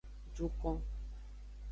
[0.35, 0.77] Jukon.